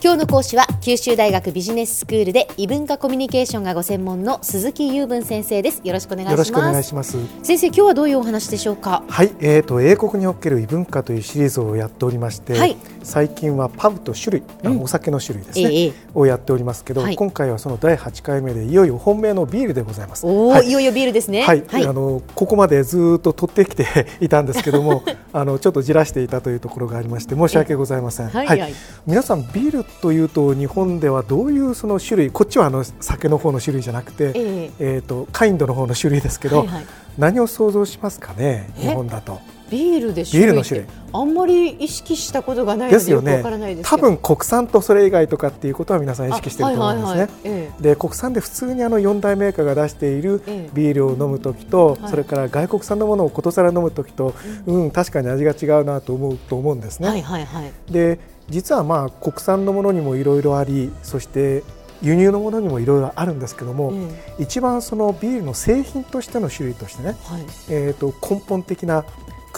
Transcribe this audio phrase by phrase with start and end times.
[0.00, 5.80] 今日の講師は九州大学ビジネススクールで異文化コミュニケーションがご専門の鈴木雄文先生です。
[5.82, 6.30] よろしくお願いします。
[6.30, 7.18] よろしくお願いします。
[7.42, 9.02] 先生今日はどういうお話でしょうか？
[9.08, 20.24] はいえーと英国における異文化というシリーズをやっておりまして、はい、最近はパブと種類、うん、お酒の種類ですね、ええ、をやっておりますけど、はい、今回はその第8回目でいよいよ本命のビールでございます。
[20.24, 21.42] お、はい、いよいよビールですね。
[21.42, 25.02] はい、あのここまでずっと取ってきて いたんですけども
[25.32, 28.28] あのちょっとじらしていたというところがありまして申し訳ございません。
[28.28, 28.74] はい、
[29.04, 36.86] 皆さんビールというと日本ではどういうその種類こっちはあの酒の方の種類じゃなくて、えー、えーとカインドの方の種類ですけど、はいはい、
[37.18, 39.40] 何を想像しますかね日本だと。
[39.70, 40.88] ビールでビールの種類。
[41.10, 43.42] あんまり意識したことがないですよね。
[43.82, 47.08] 多分国産とそれ以外とかっていうことは皆さん意識してると思うんですね。
[47.08, 50.42] はいはいはい、で国産で普通にあの4大メーカーが出している
[50.74, 54.34] ビールを飲む時と、それから外国産のものをことさら飲む時と、
[54.66, 57.08] うん、確かに味が違うなと思うと思うんですね。
[57.08, 61.62] はいはいはい、で実はまあ国産のものにもいろいろありそして
[62.02, 69.04] 輸入のものにもいろいろあるんですけども、うん、一番そのビールの製品としての種類としてね、はい、えー、と根本的な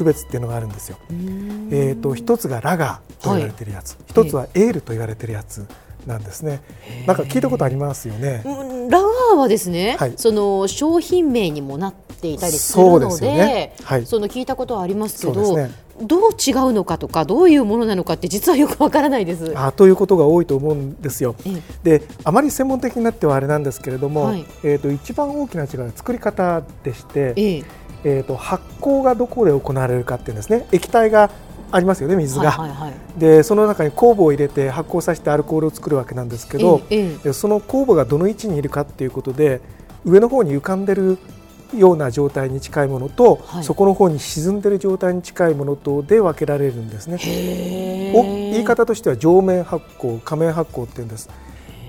[0.00, 0.96] 区別っていうのがあるんですよ。
[1.70, 5.66] えー、と一つがラガーと言われてるやつ、一、はい、つはエールと言われてるやつ。
[6.06, 6.62] なんですね。
[7.06, 8.42] なんか聞いたことありますよね。
[8.88, 19.52] ラガーはですね、はい、その商品名にもなっていたりするので、ねはい、その聞いたことはありますけど、ね、どう違うのかとかどういうものなのかって実はよくわからないです。
[19.56, 21.34] あということが多いと思うんですよ。
[21.82, 27.64] であまり専門的になってはあれなんですけれども、はい、えーと、一番大きな違いは作り方でして、えー、
[28.04, 30.66] えーと発酵がどこで行われるかっていうんですね。
[30.72, 31.30] 液体が
[31.72, 39.60] ありますよね水が、はいはいはい、でその中に酵母を入れて発酵させてアルコールを作るわけなんですけど、ええ、その酵母がどの位置にいるかっていうことで
[40.04, 41.18] 上の方に浮かんでる
[41.76, 47.18] ような状態に近いものと、はい、そこの方に沈んでいる状態に近いものとで分けられるんですね。
[48.12, 51.28] 言い方としては上面発酵、下面発酵って言うんです。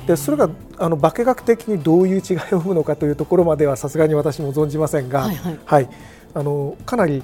[0.07, 5.89] でそれがあの化学的にどういう違いを生むのかというところまではさすがに私も存じませんが、はい、はいはい、
[6.33, 7.23] あのかなり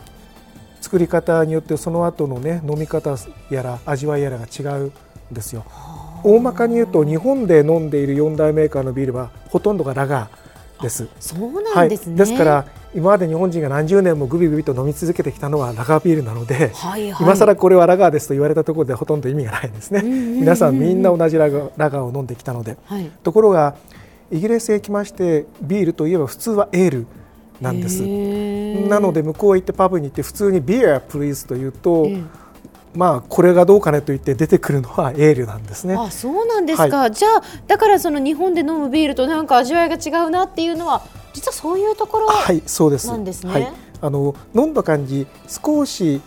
[0.82, 3.16] 作り方によってその後のね飲み方
[3.50, 4.94] やら味わいやらが違うん
[5.32, 5.66] ですよ。
[6.24, 10.47] 大まかに言うと日本で飲んでいる4大メーカーのビールはほとんどがラガー。
[10.82, 11.08] です。
[11.20, 12.66] そうなんですね、はい、ですから
[12.96, 20.02] 今まで日本人が何十年もグビグビと飲み続けてきたのはラガービールなので、はいはい、今更これはラガーですと言われたところでほとんど意味がないんですね。
[20.04, 23.76] 皆さんみんな同じラガラガーを飲んできたので、はい、ところが
[24.32, 27.08] イギリスへ来ましてビールといえば普通はエール
[27.62, 28.02] なんです。
[28.88, 32.26] なので向こうへ行ってパブに行って普通にビアプリーズというと、えー
[32.96, 35.96] まあ、これがどうかねと言って出てくるのはエールなんですね。
[35.96, 41.04] あそうなんですか、はい、じゃあだからその日本で飲むビールとなんか味わいが違うなっていうのは
[41.34, 43.52] 実はそういうところなんですね。
[43.52, 46.22] はい、はい、あの飲んだ感じ少し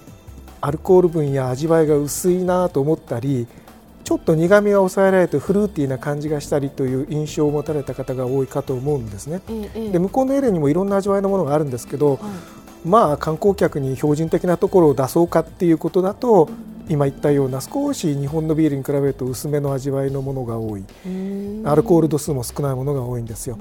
[0.60, 3.48] アルコール分や味わいが薄いなと思ったり
[4.04, 9.40] ちょっと苦みが抑えられてフルーティーな感じがしたりという印象を持たれた方が多いかと思うんですね。
[9.48, 12.18] ええ、で向こうのエールにもいろんな味わいのものがあるんですけど、はい
[12.84, 16.48] まあ、観光客に標準的なところを出そうかっていうことだと
[16.88, 20.84] 今言ったような少し日本のビールに比べると薄めの味わいのものが多い。
[21.64, 23.58] アルコール度数も少ないものが多いんですよ。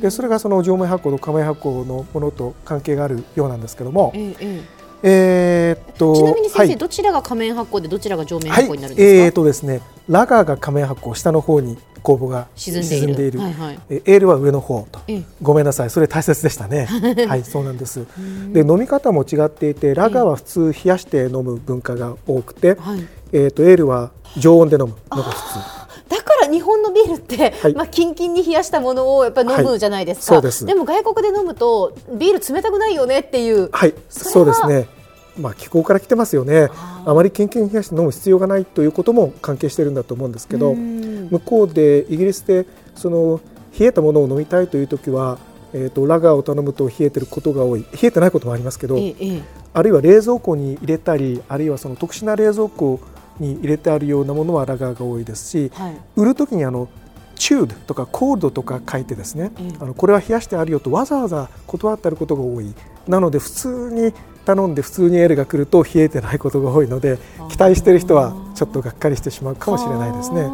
[0.00, 4.62] でそれがその上面発酵と下面発酵のものと関係があるようなんですけども、ええ
[5.02, 13.40] えー、っとちなみに先生、はい、どちらが下面発酵でどちらが上面発酵になるんですか、はい、えー、っとですねラガーが下面発酵下の方に酵母が沈んでいる。
[13.40, 15.00] はいはい、エールは上の方と、
[15.42, 15.90] ごめんなさい。
[15.90, 16.86] それ大切でしたね。
[17.28, 18.06] はいそうなんです。
[18.52, 24.94] で飲み方も違っていてラガーは普通冷やして飲む文化が多くて、はい、えーと、エールは常温で飲む。
[25.10, 25.80] のが普通。
[26.08, 33.70] だから日本のビールって、はい、まあキンキンに冷やしたものをやっぱり飲むじゃないですか、はい、ででも外国で飲むとビール冷たくないよねっていう。
[33.70, 33.94] はい。
[34.08, 34.86] そうですね。
[35.38, 36.68] まあ、気候から来てますよね。
[37.06, 40.74] あまりキンキンに冷やして飲む必要がないということも関係しているんだと思うんですけど
[41.30, 43.40] 向こうでイギリスでその
[43.78, 45.38] 冷えたものを飲みたいという時は、
[45.72, 47.82] えーと、ラガーを頼むと冷えてることが多い。
[47.82, 49.42] 冷えてないこともありますけど、ええ、
[49.72, 53.00] あるいは冷蔵庫に入れたりあるいはその特殊な冷蔵庫
[53.38, 56.88] に入れてあるようなものはラガーが多いですし、はい、売る時にあの
[57.36, 59.50] チュードとかコールドとか書いてですね、
[59.80, 62.74] あのこれは冷やしてあるよとわざわざ断ってあることが多い。
[63.08, 64.12] なので普通に
[64.44, 67.18] 頼んで普通にエールが来ると冷えてないことが多いので
[67.48, 70.50] 期待している人はちょっとがっかりしてしまうかもしれないですね。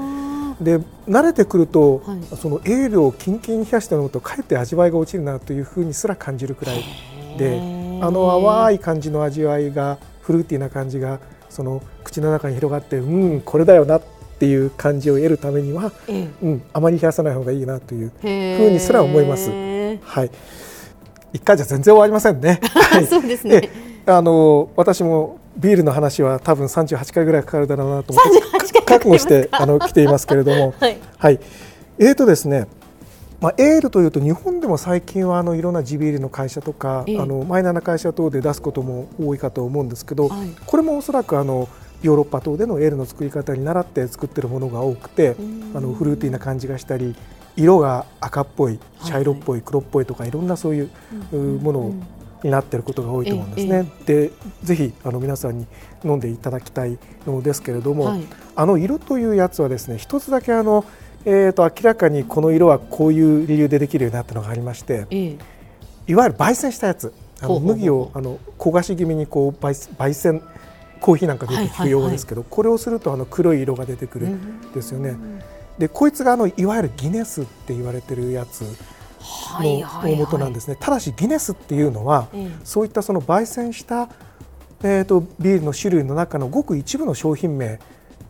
[0.61, 6.83] で慣れてくると、はい、そのエールをキンキンに冷やして飲むとかえって味わいが落ちるなというふうにすら感じるくらい。
[7.39, 7.61] で
[8.03, 11.21] あの淡い感じの味わいがフルーティーな感じが
[11.51, 14.03] その口の中に広がってうんこれだよなっ
[14.39, 19.51] ていう感じを得るためには、うん、あまり冷やさない方がいいなというふうにすら思います。
[19.51, 20.31] はい。
[21.33, 22.61] 一回じゃ全然終わりませんね。
[23.09, 23.71] そうですね。
[24.07, 28.25] あの私もビールの話は多分38回ぐらいかかるだろうなと思っ
[28.61, 31.41] て覚悟してあの来ていますけれども、 はい、はい、
[31.99, 32.67] えーとですね
[33.39, 41.69] まあ、エールというと日本でも最近はあのいろんな地ビールの会社とか、えー、あのマイナーな会社等で出すことも多いかと思うんですけど、はい、これもおそらくあの
[42.03, 45.37] ヨーロッパ等でのエールの作り方に習って作っているものが多くて
[45.75, 47.15] あのフルーティーな感じがしたり
[47.57, 50.91] 色が赤っぽい茶色っぽい黒っぽいとかいろんなそういう
[51.35, 51.95] もの
[52.47, 53.91] になっていることが多いと思うんですね。
[54.07, 54.31] で
[54.63, 55.67] ぜひあの皆さんに
[56.05, 58.23] 飲んでいただきたいのですけれども、はい、
[58.55, 60.85] あの色というやつはですね一つだけあの
[61.29, 65.39] えーと、明らかにこの色はこういう理由でできるようになったのがありまして、ええ、
[66.07, 67.13] いわゆる焙煎したやつ。
[67.41, 70.41] あの麦をあの焦がし気味にこう焙焙煎
[71.01, 74.73] コーヒーなんか出てくる用語ですけど、はいはいはい、これをするとあの黒い色が出てくるん。
[74.73, 75.17] ですよね。
[75.79, 78.65] でこいつがあのいわゆるギネスって言われてるやつ
[79.61, 84.09] の大元なんですね、はいはいはい、ただしギネスっていうのは、え、そういったその焙煎した、
[84.83, 87.79] えーとビールの種類の中のごく一部の商品名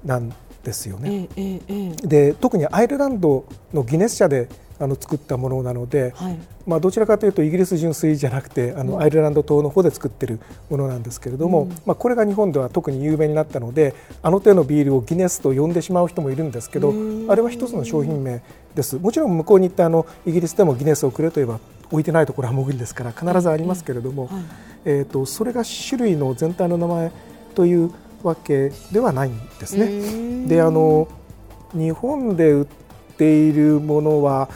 [0.05, 0.33] なん
[0.63, 1.29] ですよね。
[1.37, 1.91] ええ。
[2.07, 4.49] で特にアイルランドのギネス社で
[4.79, 10.39] あの作ったものなので、はい、まあ、どちらかというとイギリス純粋じゃなくてあの、アイルランド島の方で作ってる
[10.69, 16.93] ものなんですけれども、うん、まあ、これが日本では特に有名になったのであの手のビールをギネスと呼んでしまう人もいるんですけど
[17.29, 18.43] あれは一つの商品名
[18.75, 18.97] です。
[18.97, 24.43] もちろん向こうに行ってあのイギリスでもギネスをくれといえば置いてないところは潜りですから必ずありますけれども、はい、
[24.85, 27.13] えーとそれが種類の全体の名前
[27.55, 30.47] というわけではないんですね。
[30.47, 31.09] であの
[31.73, 32.67] 日本で売っ
[33.17, 34.49] ているものは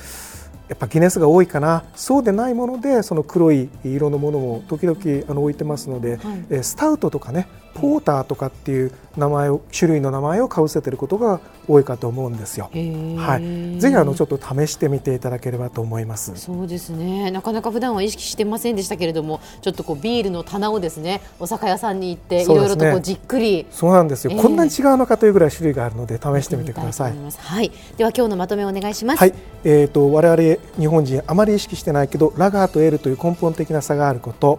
[0.68, 1.82] やっぱギネスが多いかな。
[1.96, 4.98] そうでないものでその黒い色のものも時々
[5.28, 12.70] あの置いてますので、はい、スタウトとかねポーターとかっていう名前を種類の名前をかぶせていることが多いかと思うんですよ。
[12.72, 16.36] はい、ぜひあのちょっと試してみていただければと思います。
[16.36, 17.30] そうですね。
[17.30, 27.12] なかなか普段は意識してませんでしたけれども、ちょっとこうビールの棚をですね、お酒屋さんに行っていろいろとこうじっくりそうなんですよ、えー、こんなに違うのかというぐらい種類があるので試してみてください。
[27.12, 27.72] いはい。
[27.96, 29.18] では今日のまとめをお願いします。
[29.18, 29.34] はい。
[29.64, 34.58] えっ、ー、と我々日本人あまり意識してないけどラガーとエールという根本的な差があること。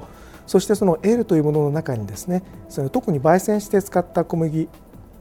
[0.52, 4.68] そしてそのエールというものの中にですねその特に焙煎して使った小麦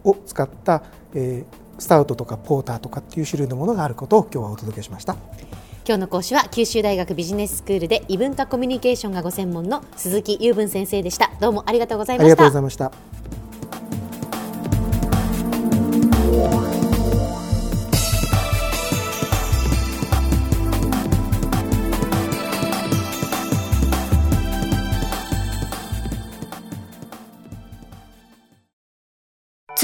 [0.02, 0.82] を使った、
[1.14, 5.14] えー、スタウトとかポーターとかっていう種類のものがあることを今日はお届けしました。
[5.86, 11.30] 今日の講師は九州大学ビジネススクールで異文化コミュニケーションがご専門の鈴木雄文先生でした。
[11.40, 12.26] どうもありがとうございました。
[12.26, 13.19] ありがとうございました